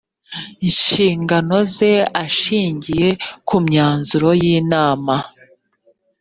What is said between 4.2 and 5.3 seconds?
y inama